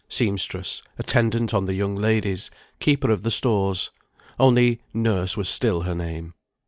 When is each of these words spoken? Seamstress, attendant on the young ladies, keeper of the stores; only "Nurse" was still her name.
Seamstress, 0.09 0.81
attendant 0.97 1.53
on 1.53 1.67
the 1.67 1.75
young 1.75 1.95
ladies, 1.95 2.49
keeper 2.79 3.11
of 3.11 3.21
the 3.21 3.29
stores; 3.29 3.91
only 4.39 4.81
"Nurse" 4.95 5.37
was 5.37 5.47
still 5.47 5.81
her 5.81 5.93
name. 5.93 6.33